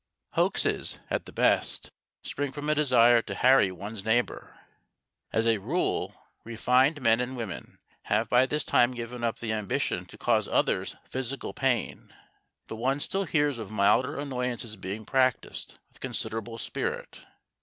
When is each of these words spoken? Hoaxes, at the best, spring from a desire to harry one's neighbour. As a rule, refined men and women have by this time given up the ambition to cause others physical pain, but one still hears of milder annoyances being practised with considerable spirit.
Hoaxes, 0.31 0.99
at 1.11 1.27
the 1.27 1.31
best, 1.31 1.91
spring 2.23 2.51
from 2.51 2.71
a 2.71 2.73
desire 2.73 3.21
to 3.21 3.35
harry 3.35 3.71
one's 3.71 4.03
neighbour. 4.03 4.57
As 5.31 5.45
a 5.45 5.59
rule, 5.59 6.23
refined 6.43 6.99
men 6.99 7.19
and 7.19 7.37
women 7.37 7.77
have 8.05 8.27
by 8.27 8.47
this 8.47 8.65
time 8.65 8.93
given 8.93 9.23
up 9.23 9.37
the 9.37 9.53
ambition 9.53 10.07
to 10.07 10.17
cause 10.17 10.47
others 10.47 10.95
physical 11.07 11.53
pain, 11.53 12.11
but 12.65 12.77
one 12.77 12.99
still 12.99 13.25
hears 13.25 13.59
of 13.59 13.69
milder 13.69 14.17
annoyances 14.17 14.75
being 14.75 15.05
practised 15.05 15.77
with 15.91 15.99
considerable 15.99 16.57
spirit. 16.57 17.21